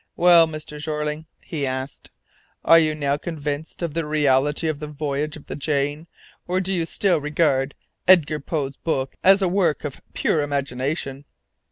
[0.15, 0.79] "Well, Mr.
[0.79, 2.09] Jeorling," he asked,
[2.65, 6.07] "are you now convinced of the reality of the voyage of the Jane,
[6.47, 7.75] or do you still regard
[8.07, 11.25] Edgar Poe's book as a work of pure imagination?"